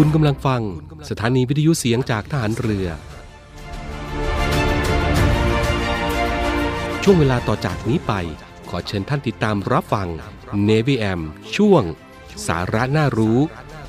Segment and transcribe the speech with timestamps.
[0.00, 0.62] คุณกำลังฟัง
[1.10, 2.88] สถานีวิทยุเสียงจากทหารเรือ
[7.02, 8.12] ช่วงเวลาต่อจากนี้ไป
[8.68, 10.08] ขอเชิญท่านติดตามรับฟัง
[10.68, 11.20] Navy AM
[11.56, 11.82] ช่วง
[12.46, 13.38] สาระน่ารู้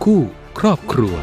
[0.03, 0.21] คู่
[0.59, 1.15] ครอบครัว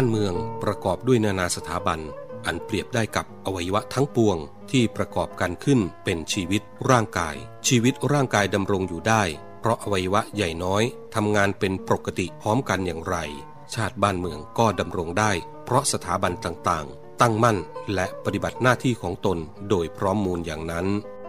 [0.00, 2.00] าติบ้านเมืองประกอบด้วยนานาสถาบัน
[2.46, 4.36] อันเปรียบได้กับอวัยวะทั้งปวง
[4.70, 7.36] ที่ประกอบกันขึ้นเป็นชีวิตร่างกาย
[7.68, 9.22] ชีวิตร่างกายดำรงอยู่ได้
[9.60, 10.82] เพราะอวัยวะใหญ่น้อย
[11.14, 13.16] ทำงานเป็นปกติพร้อมกันอย่างไร
[13.74, 15.32] ชาติบ้านเมืองก็ดำรงได้
[15.64, 17.58] เพราะสถาบันต่างๆ ตั้งมั่น
[17.94, 20.86] และปฏิบัติหน้าที่ของตนโดยพร้อมมูลอย่างนั้น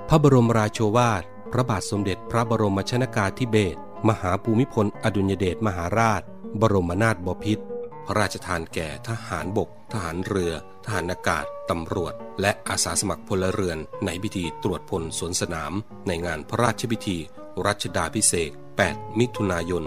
[0.09, 6.21] พระบรมราโชวาท พระบาทสมเด็จพระบรมชนากาธิเบศรมหาภูมิพลอดุลยเดชมหาราช
[6.61, 7.63] บรมนาถบพิตร
[8.11, 10.53] ระราชทานแก่ทหารบก ทหารเรือ
[10.85, 15.73] ทหารอากาศ ตำรวจ และอาสาสมัครพลเรือน ในพิธีตรวจพลสวนสนาม
[16.07, 17.17] ในงานพระราชพิธี
[17.65, 18.51] รัชดาพิเศษ
[18.85, 19.83] 8 มิถุนายน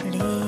[0.00, 0.41] จ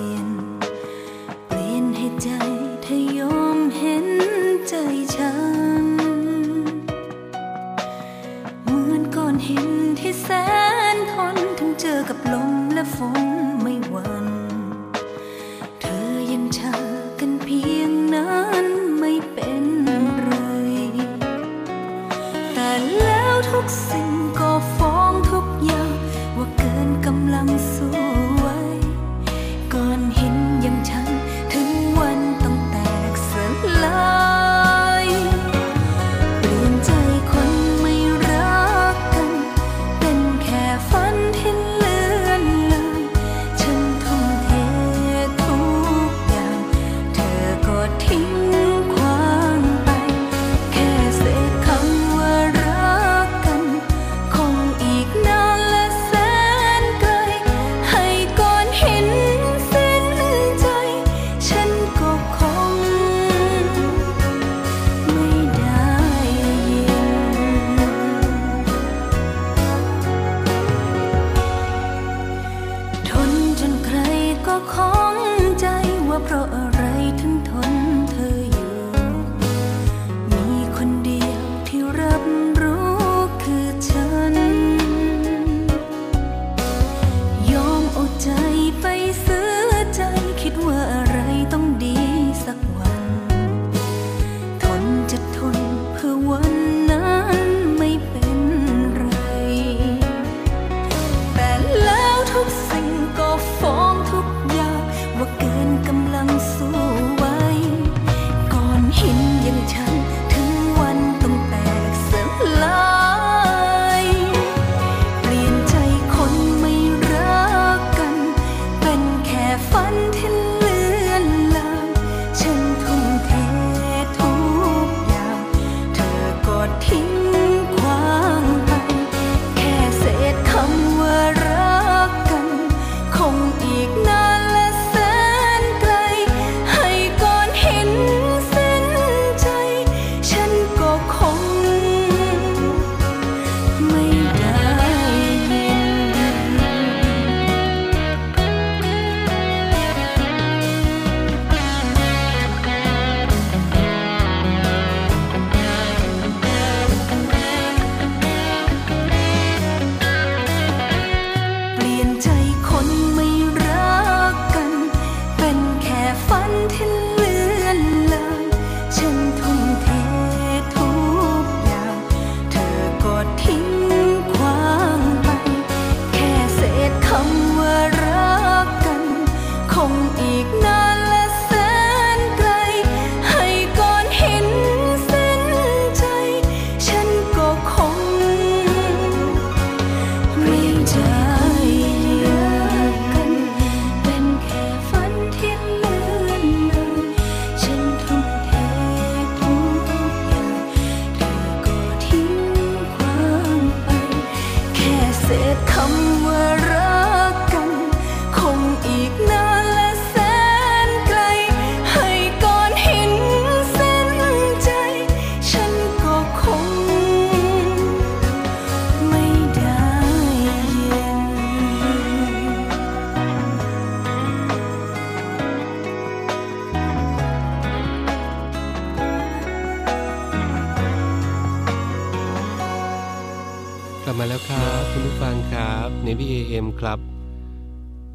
[235.24, 236.98] ฟังครับในพีเอ็มครับ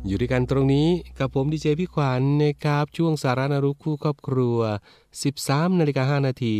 [0.07, 0.88] อยู่ด้วยกันตรงนี้
[1.19, 4.59] กับผมดีเจพี่ขวัญนะครับช่วงสาระนารุคู่ครอบครัว
[5.15, 6.56] 13นาฬิกา5นาที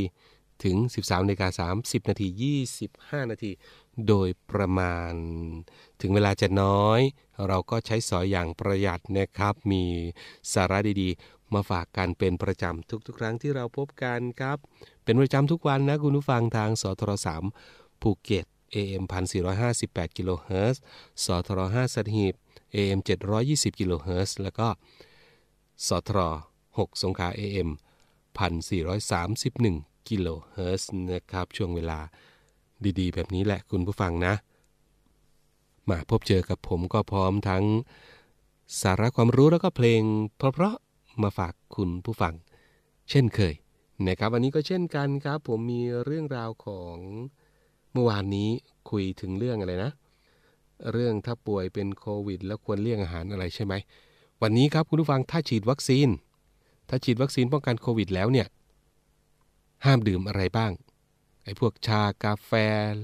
[0.64, 2.28] ถึง 13นาฬิกา30นาที
[2.80, 3.52] 25 นาที
[4.08, 5.14] โดยประมาณ
[6.02, 7.00] ถึงเวลาจะน้อย
[7.48, 9.84] เราก็ใช้สอยอย่างประหยัดนะครับ มี
[10.54, 14.58] สาระดีๆ มาฝากกันเป็นประจำทุกๆ ครั้งที่เราพบกันครับ
[15.04, 17.12] เป็นประจำทุกวันนะคุณผู้ฟังทางสทร
[17.58, 19.04] 3ภูเก็ต AM
[19.60, 20.82] 1458กิโลเฮิรตซ์
[21.24, 22.34] สทร5สัตหีบ
[22.76, 23.00] AM
[23.40, 24.68] 720กิโลเฮิรตซ์แล้วก็
[25.88, 26.20] สทร
[26.68, 27.70] 6สงขลา AM
[28.48, 32.00] 1431กิโลเฮิรตซ์นะครับ ช่วงเวลา
[33.00, 34.34] ดีๆ แบบนี้แหละคุณผู้ฟังนะ
[35.90, 37.64] มาพบเจอกับผมก็พร้อมทั้ง
[38.82, 40.02] สาระความรู้แล้วก็เพลง
[40.38, 42.34] เพราะๆมาฝากคุณผู้ฟัง
[43.10, 43.54] เช่นเคย
[44.08, 46.96] นะครับ วันนี้ก็เช่นกันครับ ผมมีเรื่องราวของ
[48.00, 48.50] มื่อวานนี้
[48.90, 49.92] คุยถึงเรื่องอะไรนะ
[50.92, 53.74] เรื่องถ้าป่วยเป็นโควิด แล้วควรเลี่ยงอาหารอะไรใช่ไหม
[54.42, 56.08] วันนี้ครับคุณผู้ฟังถ้าฉีดวัคซีน
[56.90, 58.48] ถ้าฉีดวัคซีนป้องกันโควิดแล้วเนี่ย
[59.86, 60.72] ห้ามดื่มอะไรบ้าง
[61.44, 62.52] ไอ้พวกชากาแฟ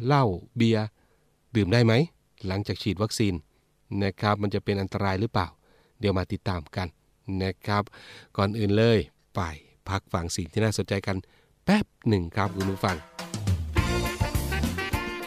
[0.06, 0.26] เหล้า
[0.56, 0.86] เบียร์
[1.56, 1.94] ดื่มได้ไหม
[2.48, 3.34] หลังจากฉีดวัคซีน
[4.04, 5.48] นะครับ มันจะเป็นอันตรายหรือเปล่า
[6.00, 6.88] เดี๋ยวมาติดตามกัน
[7.44, 7.84] นะครับ
[8.38, 9.00] ก่อนอื่นเลย
[9.36, 9.42] ไป
[9.90, 11.18] พักฟังสิ่งที่น่าสนใจกัน
[11.66, 13.15] แป๊บหนึ่งครับคุณผู้ฟัง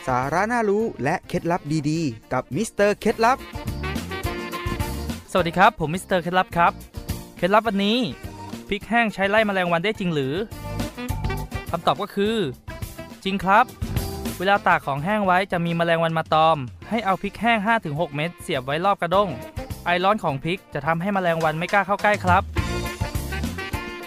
[0.09, 1.61] สาระน่ารู้และเคล็ดลับ
[1.91, 3.39] ดีๆ กับมิสเตอร์เคล็ดลับ
[5.33, 6.73] สวัสดีครับ ผมมิสเตอร์เคล็ดลับครับ
[7.37, 7.99] เคล็ดลับวันนี้
[8.69, 10.35] พริกแห้งใช้ไล่แมลงวันได้จริงหรือ
[11.71, 12.37] คำตอบก็คือ
[13.25, 13.65] จริงครับ
[14.39, 16.59] เวลาตากของแห้งไว้จะมีแมลงวันมาตอม
[16.89, 19.29] ให้เอาพริกแห้ง 5-6 เม็ดเสียบไว้รอบกระด้ง
[19.85, 22.43] ไอร้อนของพริกจะทำให้แมลงวันไม่กล้าเข้าใกล้ครับ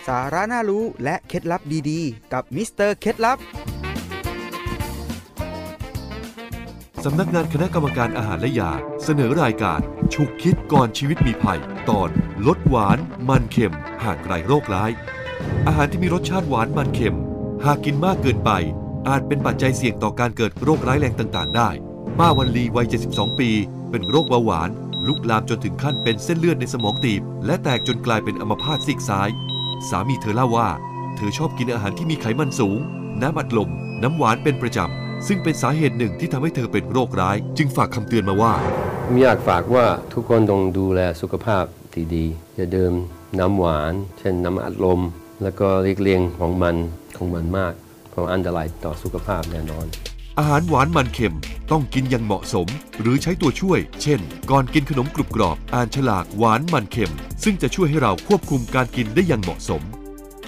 [0.08, 3.40] สาระน่ารู้และเคล็ดลับดีๆ กับมิสเตอร์เคล็ดลับ
[7.05, 8.72] สำนักงานคณะกรรมการอาหารและยา
[9.03, 9.79] เสนอรายการ
[10.13, 12.10] ฉุกคิดก่อนชีวิตมีภัย ตอน
[12.48, 12.98] ลดหวาน
[13.29, 14.91] มันเค็มห่างไกลโรคร้าย
[15.67, 17.17] อาหารที่มีรสชาติหวานมันเค็ม
[17.65, 18.51] หากกินมากเกินไป
[19.08, 21.70] อาจเป็นปัจจัยเสี่ยงต่อการเกิดโรคร้ายแรงต่างๆ ได้
[22.20, 23.50] ป้าวันลีวัย 72 ปี
[23.89, 24.70] เป็นโรคเบาหวาน
[25.08, 29.29] ลุกลามจนถึงขั้นเป็นเส้นเลือดในสมองตีบ และแตกจนกลายเป็นอัมพาตซีกซ้าย
[29.89, 30.70] สามีเธอเล่าว่า
[31.15, 32.79] เธอชอบกินอาหารที่มีไขมันสูง
[33.22, 33.70] น้ำอัดลม
[34.01, 38.54] น้ำหวานเป็นประจำ ซึ่งเป็นสาเหตุหนึ่งที่ทำให้เธอเป็นโรคร้าย จึงฝากคำเตือนมาว่า
[39.06, 41.63] ผมอยากฝากว่าทุกคนต้องดูแลสุขภาพ
[41.94, 42.25] ที่ดี
[42.56, 42.94] อย่าดื่ม
[43.40, 45.01] น้ำหวาน เช่นน้ำอัดลม
[45.44, 46.75] แล้วก็เลีกเลี่ยงของมัน
[47.18, 47.74] ของมันมาก
[48.12, 49.86] เพราะอันตรายต่อสุขภาพแน่นอน
[50.40, 51.36] อาหารหวานมันเค็ม
[51.72, 52.68] ต้องกินอย่างเหมาะสม
[53.01, 54.20] หรือใช้ตัวช่วย เช่น
[54.51, 57.13] ก่อนกินขนมกรุบกรอบ อ่านฉลากหวานมันเค็ม
[57.44, 59.82] ซึ่งจะช่วยให้เราควบคุมการกินได้อย่างเหมาะสม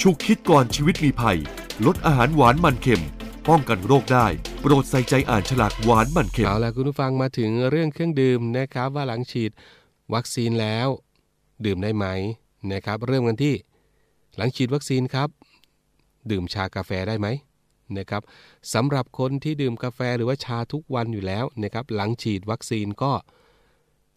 [0.02, 1.38] ฉุกคิดก่อนชีวิตมีภัย
[1.86, 3.04] ลดอาหารหวานมันเค็ม
[3.50, 4.28] ป้องกันโรคได้
[4.62, 9.52] โปรดใส่ใจอ่านฉลากหวานมันเค็มเอาล่ะคุณผู้ฟังมาถึงเรื่องเครื่องดื่มนะครับ ว่าหลังฉีด
[10.14, 10.88] วัคซีนแล้ว
[11.66, 12.06] ดื่มได้ไหม
[12.72, 13.56] นะครับ เริ่มกันที่
[14.38, 15.30] หลังฉีดวัคซีนครับ
[16.32, 17.28] ดื่มชากาแฟได้ไหม
[17.98, 18.22] นะครับ
[18.74, 23.12] สำหรับคนที่ดื่มกาแฟหรือว่าชาทุกวันอยู่แล้วนะครับหลังฉีดวัคซีนก็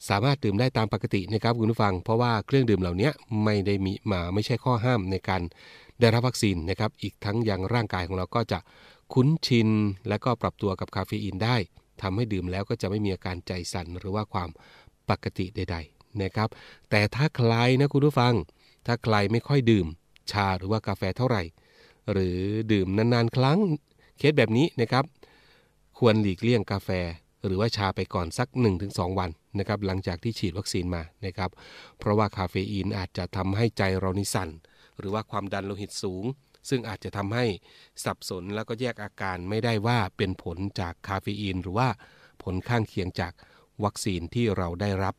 [0.09, 3.11] สามารถดื่มได้ตามปกตินะครับคุณผู้ฟัง เพราะว่าเครื่องดื่มเหล่านี้
[3.45, 5.42] ไม่ได้มีมาไม่ใช่ข้อห้ามในการ
[6.00, 8.59] ได้รับวัคซีนนะครับ อีกทั้งยังร่างกายของเราก็จะ
[9.12, 9.68] คุ้นชิน
[10.08, 11.56] และก็ปรับตัวกับคาเฟอีนได้
[12.02, 14.50] ทำให้ดื่มแล้วก็จะไม่มีอาการใจสั่นหรือว่าความ
[15.08, 16.48] ปกติใด ๆนะครับ
[16.90, 18.34] แต่ถ้าใครนะคุณผู้ฟัง
[18.86, 19.86] ถ้าใครไม่ค่อยดื่ม
[20.30, 21.42] ชาหรือว่ากาแฟเท่าไหร่
[22.12, 22.38] หรือ
[22.72, 23.58] ดื่มนานๆ ครั้ง
[24.18, 25.04] เคสแบบนี้นะครับ
[25.98, 26.90] ควรหลีกเลี่ยงกาแฟ
[27.44, 28.48] หรือว่าชาไปก่อนสัก
[28.84, 31.50] 1-2 วันนะครับหลังจากที่ฉีดวัคซีนมานะครับ
[31.98, 34.48] เพราะว่าคาเฟอีนอาจจะทำให้ใจเรานิสั่น
[34.98, 36.25] หรือว่าความดันโลหิตสูง
[36.68, 37.44] ซึ่งอาจจะทำให้
[38.04, 41.88] สับสนแล้วก็แยกอาการไม่ได้ว่าเป็นผลจากคาเฟอีน หรือว่า
[42.42, 43.32] ผลข้างเคียงจาก
[43.85, 45.14] วัคซีนที่เราได้รับ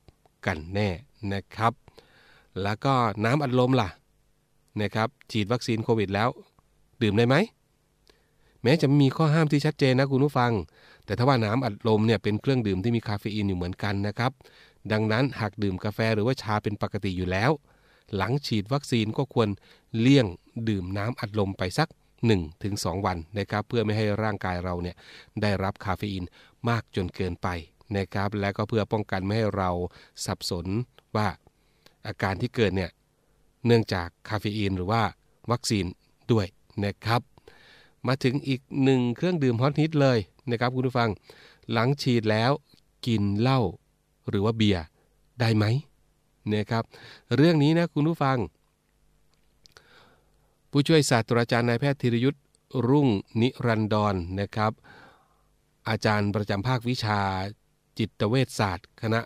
[0.45, 0.89] กันแน่
[1.33, 1.73] นะครับ
[2.63, 2.93] แล้วก็
[3.25, 3.89] น้ำอัดลมล่ะ
[4.81, 6.29] นะครับฉีดวัคซีนโควิดแล้ว
[7.01, 7.35] ดื่มได้ไหม
[8.63, 10.51] แม้จะมีข้อห้ามที่ชัดเจนนะคุณผู้ฟัง
[11.05, 14.31] แต่ถ้าว่าน้ำอัดลมเนี่ยเป็นเครื่องดื่มที่มีคาเฟอีนอยู่เหมือนกันนะครับ
[14.91, 17.51] ดังนั้นหากดื่มกาแฟหรือว่าชาเป็นปกติอยู่แล้ว
[18.15, 19.49] หลังฉีดวัคซีนก็ควร
[19.99, 20.27] เลี่ยง
[20.69, 21.87] ดื่มน้ำอัดลมไปสัก
[22.47, 24.95] 1-2 วันนะครับเพื่อไม่ให้ร่างกายเราเนี่ย
[25.41, 26.23] ได้รับคาเฟอีน
[26.69, 27.47] มากจนเกินไป
[27.97, 29.69] นะครับและก็เพื่อป้องกันไม่ให้เรา
[30.25, 30.65] สับสน
[31.15, 31.27] ว่า
[32.07, 32.91] อาการที่เกิดเนี่ย
[33.65, 35.01] เนื่องจากคาเฟอีนหรือว่า
[35.51, 35.85] วัคซีน
[36.31, 36.45] ด้วย
[36.85, 37.21] นะครับ
[38.07, 40.19] มาถึงอีกหนึ่งเครื่องดื่มฮอตฮิตเลย
[40.51, 41.09] นะครับคุณผู้ฟัง
[41.71, 42.51] หลังฉีดแล้ว
[43.07, 43.59] กินเหล้า
[44.29, 44.83] หรือว่าเบียร์
[45.39, 45.65] ได้ไหม
[46.53, 46.83] นะครับ
[47.35, 48.37] เรื่องนี้นะคุณผู้ฟัง
[50.79, 52.43] ผู้ช่วยศาสตราจารย์นายแพทย์ธีรยุทธ์
[52.89, 53.07] รุ่ง
[53.41, 54.71] นิรันดรนะครับ
[55.89, 57.19] อาจารย์ประจำภาควิชา
[57.99, 59.19] จิตเวชศาสตร์ คณะ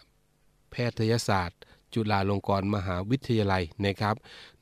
[0.71, 1.59] แพทยศาสตร์
[1.93, 4.15] จุฬาลงกรณ์มหาวิทยาลัยนะครับ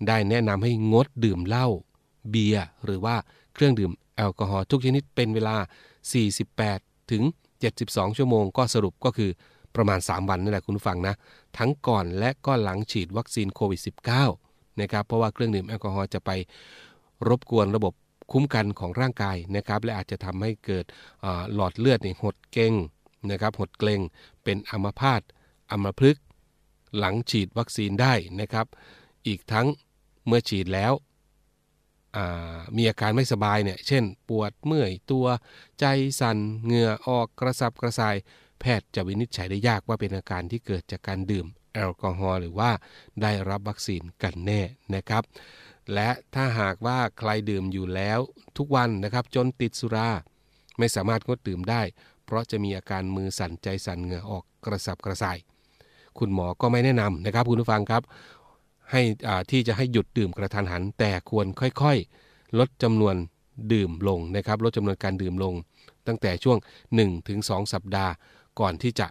[0.07, 1.67] ได้แนะนำให้งดดื่มเหล้า
[2.29, 3.15] เบียร์หรือว่า
[3.53, 5.55] เครื่องดื่มแอลกอฮอล์ทุกชนิดเป็นเวลา
[6.33, 7.23] 48 ถึง
[7.69, 9.29] 72 ชั่วโมงก็สรุปก็คือ
[9.75, 11.15] ประมาณ 3 วันนั่นแหละคุณผู้ฟังนะ
[11.57, 14.48] ทั้งก่อนและก็หลังฉีดวัคซีนโควิด -19
[14.81, 16.31] นะครับ เพราะว่าเครื่องดื่มแอลกอฮอล์จะไป
[17.27, 17.93] รบกวนระบบ
[18.31, 20.85] คุ้มกันของร่างกายนะครับ และอาจจะทำให้เกิด
[21.53, 22.73] หลอดเลือดหดเกร็ง
[23.31, 24.01] นะครับ หดเกร็ง
[24.43, 25.21] เป็นอัมพาต
[25.71, 26.23] อัมพฤกษ์
[26.97, 28.65] หลังฉีดวัคซีนได้นะครับ
[29.27, 29.67] อีกทั้ง
[30.25, 30.93] เมื่อฉีดแล้ว
[32.77, 35.27] มีอาการไม่สบายเนี่ย เช่น ปวดเมื่อยตัว
[35.79, 35.85] ใจ
[36.19, 38.15] สัน่นเหงื่อออกกระสับกระส่าย
[38.59, 42.71] แพทย์จะวินิจฉัยได้ยากว่าเป็นอาการที่เกิดจากการดื่ม แอลกอฮอล์หรือว่า
[43.21, 44.61] ได้รับวัคซีนกันแน่
[44.95, 45.23] นะครับ
[45.93, 48.19] และถ้าหากว่าใครดื่มอยู่แล้ว
[48.57, 50.09] ทุกวันนะครับจนติดสุรา
[50.79, 51.81] ไม่สามารถงดดื่มได้
[52.25, 55.37] เพราะจะมีอาการมือสั่นใจสั่นเหงื่อออกกระสับกระส่าย
[56.17, 58.03] คุณหมอก็ไม่แนะนำนะครับ คุณผู้ฟังครับ
[58.91, 59.01] ให้
[59.51, 63.15] ที่จะให้หยุดดื่มกระทันหัน แต่ควรค่อยๆ ลดจำนวน
[63.73, 65.53] ดื่มลงนะครับ ลดจำนวนการดื่มลง
[66.07, 66.57] ตั้งแต่ช่วง
[67.15, 68.11] 1-2 สัปดาห์
[68.59, 69.07] ก่อนที่จะ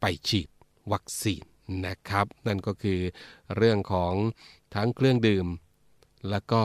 [0.00, 0.48] ไปฉีด
[0.92, 1.42] วัคซีน
[1.86, 3.00] นะครับ นั่นก็คือ
[3.56, 4.14] เรื่องของ
[4.74, 5.46] ทั้งเครื่องดื่ม
[6.30, 6.62] แล้วก็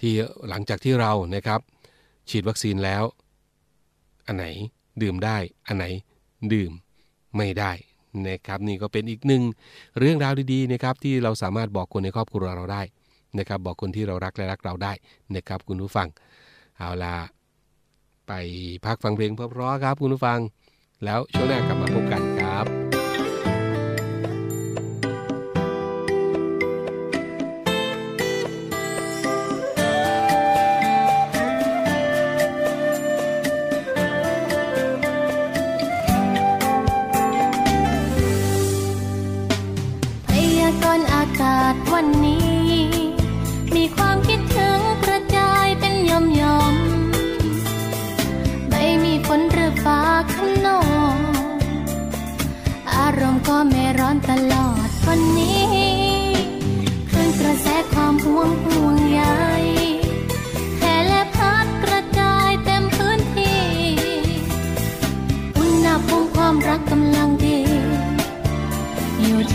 [0.00, 0.12] ที่
[0.48, 1.60] หลังจากที่เรานะครับ
[2.30, 3.02] ฉีดวัคซีนแล้ว
[4.26, 4.46] อันไหน
[5.02, 5.86] ดื่มได้ อันไหน
[6.52, 6.72] ดื่ม
[7.36, 7.72] ไม่ได้
[8.28, 9.42] นะครับนี่ก็เป็นอีกหนึ่ง
[9.98, 12.82] เรื่องราวดีๆนะครับที่เราสามารถบอกคนในครอบครัวเราได้
[13.38, 14.92] นะครับ บอกคนที่เรารักและรักเราได้
[15.36, 16.08] นะครับ คุณผู้ฟัง
[16.78, 17.16] เอาละ
[18.26, 18.32] ไป
[18.86, 20.38] พักฟังเพลงเพราะๆครับคุณผู้ฟัง
[21.04, 22.22] แล้วช่วงหน้ากลับมาพบกัน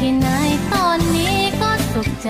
[0.07, 0.29] ที่ไหน
[0.73, 2.29] ตอนนี้ก็สุขใจ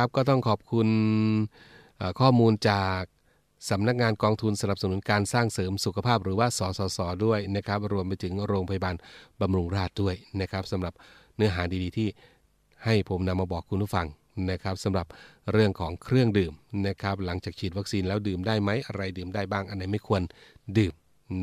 [0.00, 0.88] นะครับ ก็ต้องขอบคุณ
[2.20, 3.02] ข้อมูลจาก
[3.70, 8.94] สำนักงานกองทุนสนับสนุนการสร้างเสริมสุขภาพหรือว่าสสสด้วยนะครับ รวมไปถึงโรงพยาบาล
[9.40, 10.94] บำรุงราษฎร์ด้วยนะครับสำหรับ
[11.36, 12.08] เนื้อหาดีๆที่
[12.84, 14.06] ให้ผมนำมาบอกคุณผู้ฟัง
[14.50, 15.06] นะครับสำหรับ
[15.52, 16.52] เรื่องของเครื่องดื่ม
[16.86, 20.22] นะครับ หลังจากฉีดวัคซีนแล้วดื่มได้ไหมอะไรดื่มได้บ้างอันไหนไม่ควร
[20.78, 20.94] ดื่ม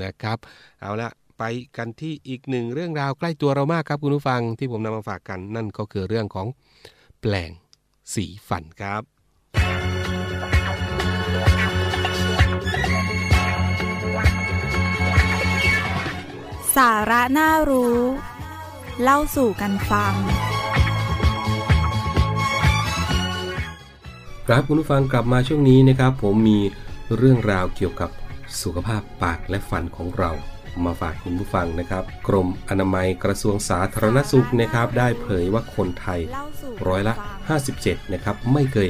[0.04, 0.38] นะครับ
[0.82, 1.10] เอาละ
[1.40, 1.44] ไป
[1.78, 6.48] กันที่อีกหนึ่งเรื่องราวใกล้ตัวเรามากครับคุณผู้ฟังที่ผมนำมาฝากกันนั่นก็คือเรื่องของ
[7.22, 7.52] แปลง
[8.14, 9.04] สีฟันครับ
[16.76, 18.00] สาระน่ารู้
[19.02, 20.14] เล่าสู่กันฟัง
[24.48, 26.60] ครับคุณผู้ฟังกลับมาช่วงนี้นะครับ ผมมี
[27.18, 28.10] เรื่องราวเกี่ยวกับ
[28.62, 30.32] สุขภาพปากและฟันของเรา
[30.86, 36.20] มาฝากคุณผู้ฟังนะครับ กรมอนามัยกระทรวงสาธารณสุขนะครับ ได้เผยว่าคนไทย
[36.88, 37.14] ร้อยละ
[37.64, 38.90] 57 นะครับ ไม่เคย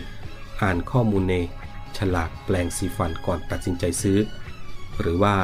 [0.61, 1.35] อ่านข้อมูลใน
[1.97, 4.19] ฉลากแปลงสีฟันก่อนตัดสินใจซื้อ
[4.99, 5.35] หรือว่า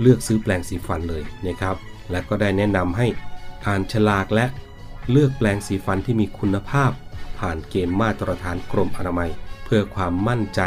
[0.00, 1.76] เลือกซื้อแปลงสีฟันเลยนะครับ
[2.10, 3.06] และก็ได้แนะนำให้
[3.66, 4.46] อ่านฉลากและ
[5.10, 6.90] เลือกแปลงสีฟันที่มีคุณภาพ
[7.38, 9.30] ผ่านเกณฑ์มาตรฐานกรมอนามัย
[9.64, 10.60] เพื่อความมั่นใจ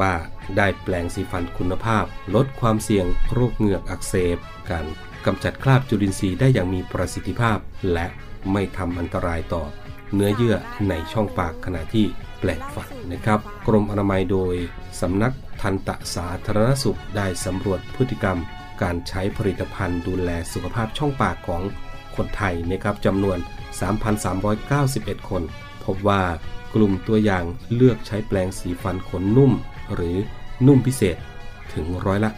[0.00, 0.14] ว่า
[0.56, 2.04] ได้แปลงสีฟันคุณภาพ
[2.34, 4.38] ลดความเสี่ยงโรคเหงือกอักเสบ
[4.70, 4.86] การ
[5.26, 7.58] กำจัดคราบจุลินทรีย์ได้อย่างมีประสิทธิภาพ
[7.92, 8.06] และ
[8.52, 9.64] ไม่ทำอันตรายต่อ
[10.14, 10.56] เนื้อเยื่อ
[10.88, 12.06] ในช่องปากขณะที่
[12.40, 14.54] แปลงฟันนะครับ กรมอนามัยโดย
[15.00, 18.38] สำนักทันตสาธารณสุขได้สำรวจพฤติกรรม
[18.82, 21.62] การใช้ผลิตภัณฑ์ดูแลสุขภาพช่องปากของ
[22.16, 23.38] คนไทยนะครับจำนวน
[24.58, 25.42] 3,391 คน
[25.84, 26.22] พบว่า
[26.74, 29.52] กลุ่มตัวอย่างเลือกใช้แปลงสีฟันขนนุ่ม
[29.94, 30.16] หรือ
[30.66, 31.16] นุ่มพิเศษ
[31.74, 32.30] ถึงร้อยละ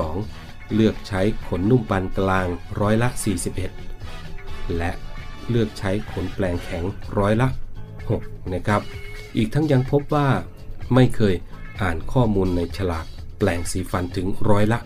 [0.00, 2.46] 52 เลือกใช้ขนนุ่มปานกลาง
[2.80, 3.08] ร้อยละ
[3.92, 4.90] 41 และ
[5.48, 6.84] เลือกใช้ขนแปลงแข็ง
[7.18, 7.48] ร้อยละ
[8.00, 8.80] 6 นะครับ
[9.36, 10.28] อีกทั้งยังพบว่า
[10.94, 11.34] ไม่เคย
[11.82, 13.06] อ่านข้อมูลในฉลาก
[13.38, 14.78] แปลงสีฟันถึงร้อยละ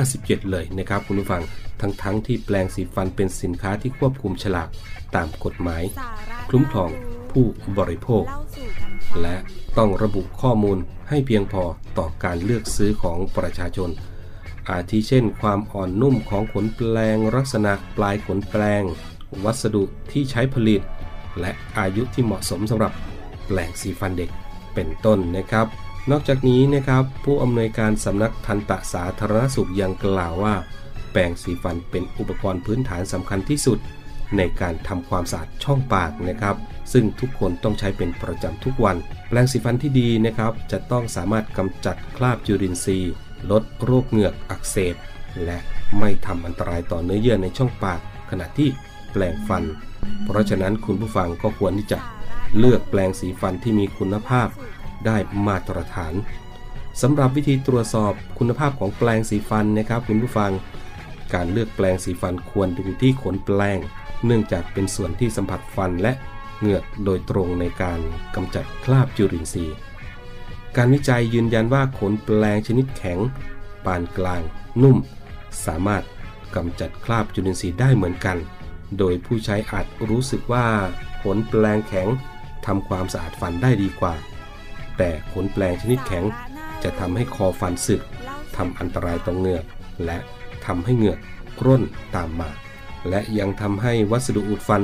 [0.00, 1.42] 57 เลยนะครับคุณผู้ฟัง
[1.80, 4.68] ทั้งๆทที่แปลงสีฟันเป็นสินค้าที่ควบคุมฉลาก
[5.14, 5.82] ตามกฎหมาย
[6.50, 6.90] คุ้มครอง
[7.30, 7.44] ผู้
[7.78, 8.24] บริโภค
[9.22, 9.36] และ
[9.78, 11.64] ต้องระบุข้อมูลให้เพียงพอ
[11.98, 13.90] ต่อการเลือกซื้อของประชาชน
[14.70, 18.82] อาทิเช่น ความอ่อนนุ่มของขนแปลง ลักษณะปลายขนแปลง
[19.44, 20.80] วัสดุที่ใช้ผลิต
[21.40, 22.92] และอายุที่เหมาะสมสำหรับ
[23.46, 24.30] แปลงสีฟันเด็ก
[24.74, 25.66] เป็นต้นนะครับ
[26.10, 30.54] นอกจากนี้นะครับผู้อำนวยการสำนักทันตสาธารณสุขยังกล่าวว่า
[31.12, 33.78] แปรงสีฟันเป็นอุปกรณ์พื้นฐานสำคัญที่สุด
[34.36, 36.56] ในการทำความสะอาดช่องปากนะครับ
[36.92, 38.96] ซึ่งทุกคนต้องใช้เป็นประจำทุกวัน
[39.28, 43.12] แปรงสีฟันที่ดีนะครับ จะต้องสามารถกำจัดคราบจุลินทรีย์
[43.50, 44.94] ลดโรคเหงือกอักเสบ
[45.44, 45.58] และ
[45.98, 48.68] ไม่ทำอันตรายต่อเนื้อเยื่อในช่องปาก ขณะที่
[49.12, 49.64] แปลงฟัน
[50.24, 51.98] เพราะฉะนั้นคุณผู้ฟังก็ควรที่จะ
[52.58, 54.48] เลือกแปลงสีฟันที่มีคุณภาพ
[55.06, 55.16] ได้
[55.46, 56.14] มาตรฐาน
[57.02, 60.52] สำหรับวิธีตรวจสอบคุณภาพของแปลงสีฟันนะครับ คุณผู้ฟัง
[61.34, 63.78] การเลือกแปลงสีฟันควรดูที่ขนแปลง
[64.24, 66.12] เนื่องจากเป็นส่วนที่สัมผัสฟันและ
[66.58, 68.00] เหงือกโดยตรงในการ
[68.34, 69.76] กำจัดคราบจุลินทรีย์
[70.76, 73.18] การวิจัยยืนยันว่าขนแปลงชนิดแข็ง
[73.84, 74.42] ปานกลาง
[74.82, 74.96] นุ่ม
[75.66, 76.04] สามารถ
[76.56, 78.38] กำจัดคราบจุลินทรีย์ได้เหมือนกัน
[78.98, 80.66] โดยผู้ใช้อาจรู้สึกว่า
[81.22, 82.08] ขนแปลงแข็ง
[82.66, 84.14] ทำความสะอาดฟันได้ดีกว่า
[84.96, 86.24] แต่ขนแปลงชนิดแข็ง
[86.82, 88.02] จะทำให้คอฟันสึก
[88.56, 89.64] ทำอันตรายต่อเหงือก
[90.04, 90.18] และ
[90.66, 91.18] ทำให้เหงือก
[91.66, 91.82] ร่น
[92.14, 92.50] ตามมา
[93.08, 94.82] และยังทำให้วัสดุอุดฟัน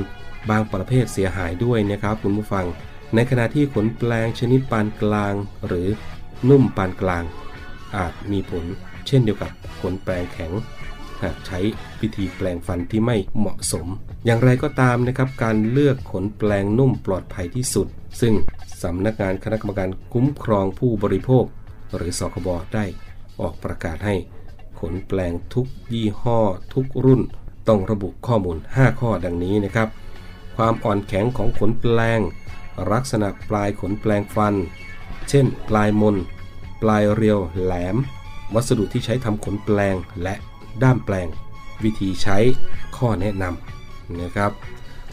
[0.51, 2.67] บางประเภทเสียหายด้วยนะครับคุณผู้ฟัง
[3.15, 5.35] ในขณะที่ขนแปลงชนิดปานกลาง
[5.67, 5.89] หรือ
[6.49, 7.25] นุ่มปานกลาง
[7.97, 8.65] อาจมีผล
[9.07, 9.51] เช่นเดียวกับ
[9.81, 10.53] ขนแปลงแข็ง
[11.23, 11.59] หากใช้
[12.01, 13.87] วิธีแปลงฟันที่ไม่เหมาะสม
[14.25, 17.87] อย่างไรก็ตามนะครับการเลือกขนแปลงนุ่มปลอดภัยที่สุด
[18.21, 18.35] ซึ่ง
[18.83, 21.45] สำนักงานคณะกรรมการคุ้มครองผู้บริโภค
[21.97, 22.85] หรือสคบได้
[23.41, 24.15] ออกประกาศให้
[24.81, 26.39] ขนแปลงทุกยี่ห้อ
[26.75, 27.23] ทุกรุ่น
[27.69, 29.89] ต้องระบุข้อมูล 5 ข้อดังนี้นะครับ
[30.57, 32.21] ความอ่อนแข็งของขนแปลง
[32.93, 34.55] ลักษณะปลายขนแปลงฟัน
[35.29, 36.17] เช่น ปลายมน
[36.83, 37.97] ปลายเรียวแหลม
[38.55, 40.35] วัสดุที่ใช้ทำขนแปลงและ
[40.83, 41.29] ด้ามแปลง
[41.85, 42.39] วิธีใช้
[42.97, 44.51] ข้อแนะนำนะครับ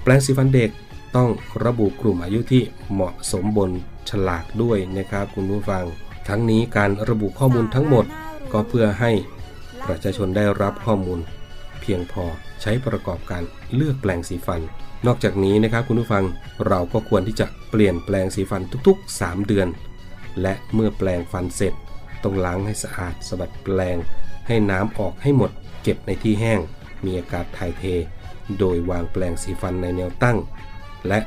[0.04, 0.70] แปลงสีฟันเด็ก
[1.16, 1.30] ต้อง
[1.66, 3.70] ระบุกลุ่มอายุที่เหมาะสมบน
[4.10, 5.84] ฉลากด้วยนะครับคุณผู้ฟัง
[6.28, 8.06] ทั้งนี้การระบุข้อมูลทั้งหมด
[8.52, 9.12] ก็เพื่อให้
[9.88, 11.20] ประชาชนได้รับข้อมูล
[11.84, 12.26] เพียงพอ
[12.62, 13.44] ใช้ประกอบการ
[13.76, 14.62] เลือกแปลงสีฟัน
[15.06, 16.26] นอกจากนี้นะครับคุณผู้ฟัง
[16.68, 19.68] เราก็ควรที่จะเปลี่ยนแปลงสีฟันทุกๆ 3 เดือน
[20.42, 21.74] และเมื่อแปลงฟันเสร็จ
[22.24, 23.98] ต้องล้างให้สะอาดสะบัดแปลง
[24.48, 25.52] ให้น้ำออกให้หมด
[25.84, 26.60] เก็บในที่แห้ง
[27.06, 27.84] มีอากาศถ่ายเท
[28.60, 30.38] โดยวางแปลงสีฟันในแนวตั้ง
[31.08, 31.20] และ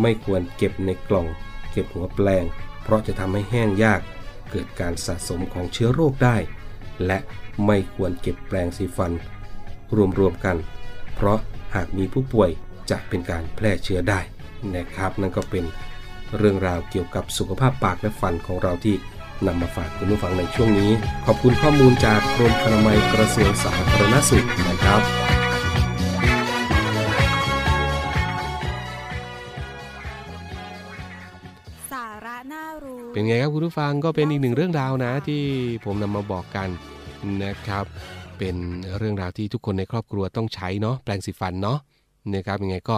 [0.00, 1.26] ไม่ควรเก็บในกล่อง
[1.72, 2.44] เก็บหัวแปลง
[2.82, 4.00] เพราะจะทำให้แห้งยาก
[4.50, 6.36] เกิดการสะสมของเชื้อโรคได้
[7.06, 7.18] และ
[7.66, 9.12] ไม่ควรเก็บแปลงสีฟัน
[10.18, 10.56] รวมๆกัน
[11.14, 11.38] เพราะ
[11.74, 12.50] หากมีผู้ป่วย
[12.90, 14.20] จะเป็นการแพร่เชื้อได้
[14.76, 15.64] นะครับ นั่นก็เป็น
[16.36, 18.96] เรื่องราวเกี่ยวกับสุขภาพปากและฟันของเราที่
[19.46, 20.90] นำมาฝากคุณผู้ฟังในช่วงนี้
[21.26, 25.00] ขอบคุณข้อมูลจากกรมอนามัยกระทรวงสาธารณสุขนะครับ
[31.92, 35.42] สาระน่ารู้ เป็นไงครับคุณผู้ฟังก็เป็นอีกหนึ่งเรื่องราวนะที่
[35.84, 36.68] ผมนำมาบอกกัน
[37.44, 37.84] นะครับ
[38.38, 38.56] เป็น
[38.98, 41.78] เรื่องราวที่ทุกคนในครอบครัวต้องใช้เนาะแปลงสีฟันเนาะ
[42.34, 42.96] นะครับยังไงก็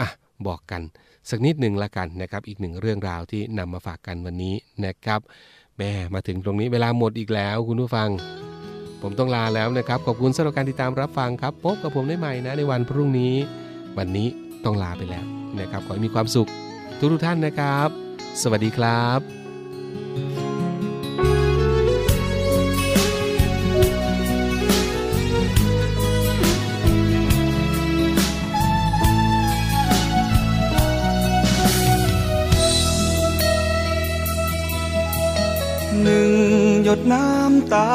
[0.00, 0.08] อะ
[0.46, 0.82] บอกกัน
[1.30, 5.20] สักนิดหนึ่งละกันนะครับอีกหนึ่งเรื่องราวที่นำมาฝากกันวันนี้นะครับ
[5.78, 8.08] แม่มาถึงตรงนี้เวลาหมดอีกแล้วคุณผู้ฟัง
[9.02, 13.34] ผมต้องลาแล้วนะครับ ขอบคุณสำหรับการติดตามรับฟังครับพบกับผมได้ใหม่นะในวันพรุ่งนี้
[13.98, 14.28] วันนี้
[14.64, 15.24] ต้องลาไปแล้ว
[15.60, 16.48] นะครับ ขอให้มีความสุข
[16.98, 17.88] ทุกทุกท่านนะครับ
[18.42, 20.29] สวัสดีครับ
[36.96, 37.90] ดน้ำตา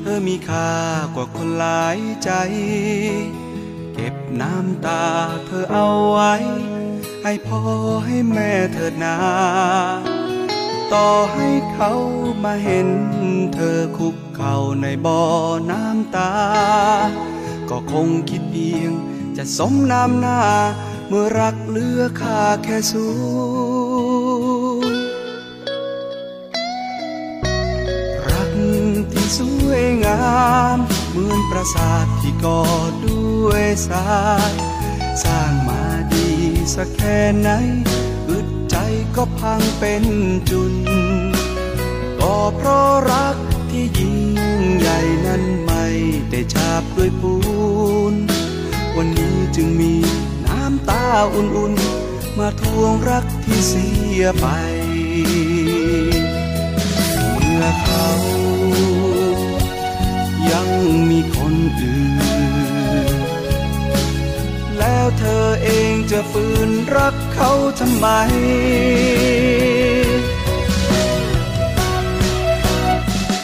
[0.00, 0.72] เธอมีค่า
[1.14, 2.30] กว่าคนหลายใจ
[3.94, 5.04] เก็บน้ำตา
[5.46, 6.34] เธอเอาไว้
[7.22, 7.60] ให้พ่อ
[8.04, 9.16] ให้แม่เถิดนา
[10.92, 11.92] ต่อให้เขา
[12.44, 12.88] มาเห็น
[13.54, 15.20] เธอคุกเข่าในบ่อ
[15.70, 16.32] น้ำตา
[17.70, 18.90] ก็คงคิดเพียง
[19.36, 20.40] จะสมน้ำหน้า
[21.08, 23.06] เมื่อรักเหลือค่าแค่สู
[29.70, 30.22] วยงา
[30.74, 30.78] ม
[31.10, 32.62] เหมือนปราสาทที่ก่อ
[33.06, 34.52] ด้วยทราย
[35.22, 36.28] สร้างมาดี
[36.74, 37.48] สักแค่ไหน
[38.28, 38.76] อึดใจ
[39.16, 40.04] ก็พังเป็น
[40.50, 40.74] จุน
[42.20, 43.36] ก็เพราะรัก
[43.70, 44.16] ที่ยิ่ง
[44.78, 45.84] ใหญ่นั้นไม่
[46.30, 47.34] ได้ฉาบด้วยปู
[48.12, 48.14] น
[48.96, 49.94] วันนี้จึงมี
[50.46, 51.04] น้ำตา
[51.34, 53.88] อุ่นๆ มาทวงรักที่เสี
[54.20, 54.46] ยไป
[57.30, 58.06] เมื่อเขา
[65.22, 68.06] เธอเองจะฝืนรักเขาทำไม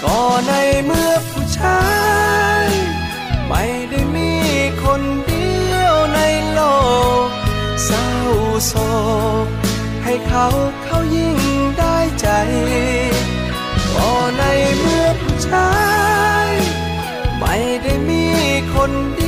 [0.05, 0.53] ก็ใน
[0.85, 1.85] เมื่อผู้ชา
[2.63, 2.65] ย
[3.49, 4.33] ไม่ได้มี
[4.83, 6.21] คนเดียวใน
[6.53, 6.61] โล
[7.25, 7.27] ก
[7.85, 8.07] เศร้า
[8.67, 8.75] โศ
[9.45, 9.47] ก
[10.05, 10.47] ให้เขา
[10.85, 11.39] เขายิ่ง
[11.79, 12.29] ได้ใจ
[13.95, 14.43] ก็ใน
[14.79, 15.71] เมื่อผู้ชา
[16.45, 16.49] ย
[17.39, 18.25] ไม่ได้มี
[18.75, 19.26] คนเดียว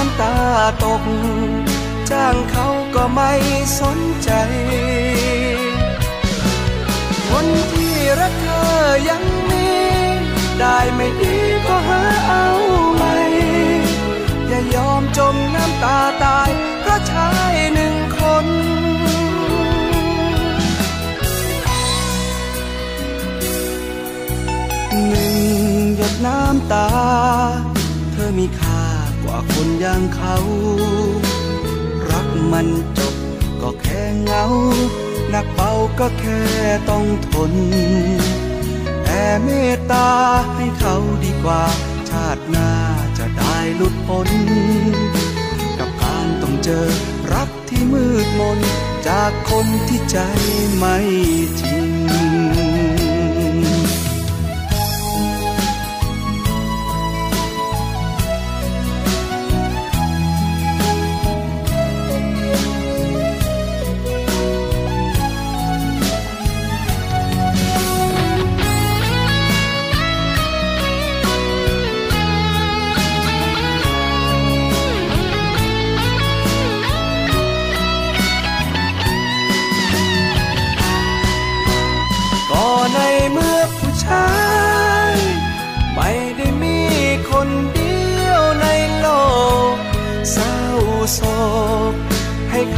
[0.00, 0.36] น้ำตา
[0.84, 1.04] ตก
[2.10, 3.32] จ้างเขาก็ไม่
[3.80, 4.30] สนใจ
[7.28, 8.66] คนที่รักเธอ
[9.08, 9.68] ยังมี
[10.60, 11.34] ได้ไม่ดี
[11.66, 12.46] ก็หาเอา
[12.94, 13.14] ใหม่
[14.48, 18.46] อย่ายอมจมน้ำตาตายเพราะชายหนึ่งคน
[25.08, 25.36] หนึ่ง
[25.96, 26.88] หยดน้ำตา
[29.38, 30.36] ว่าคนอย่างเขา
[32.10, 33.14] รักมันจบ
[33.60, 34.44] ก็แค่เหงา
[35.30, 36.40] หนักเบาก็แค่
[36.90, 37.52] ต้องทน
[39.04, 40.08] แต่เมตตา
[40.54, 41.62] ให้เขาดีกว่า
[42.10, 42.70] ชาติหน้า
[43.18, 44.28] จะได้หลุดพ้น
[45.78, 46.88] กับการต้องเจอ
[47.32, 48.58] รักที่มืดมน
[49.08, 50.18] จากคนที่ใจ
[50.76, 50.96] ไม่
[51.60, 51.77] จริง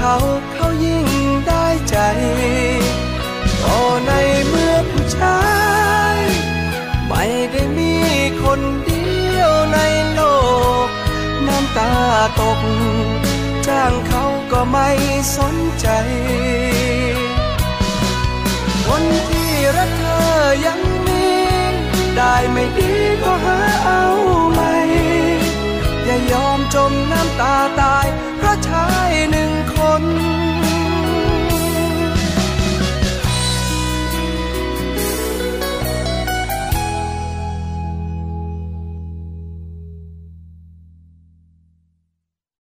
[0.02, 0.18] เขา
[0.52, 1.06] เขายิ่ง
[1.46, 1.96] ได้ใจ
[3.64, 4.12] ก็ใน
[4.48, 5.40] เมื่อผู้ชา
[6.14, 6.16] ย
[7.08, 7.94] ไม่ได้มี
[8.42, 9.08] คนเดี
[9.38, 9.78] ยวใน
[10.14, 10.20] โล
[10.86, 10.88] ก
[11.46, 11.92] น้ำตา
[12.40, 12.60] ตก
[13.66, 14.88] จ้างเขาก็ไม่
[15.36, 15.88] สนใจ
[18.86, 20.20] คนที่รักเธอ
[20.66, 21.26] ยังมี
[22.16, 24.04] ได้ไม่ดีก็หาเอา
[24.52, 24.74] ใหม่
[26.04, 28.86] อย่ายอมจมน้ำตาตาย เพราะใช่
[29.32, 29.50] หนึ่ง
[30.02, 30.49] น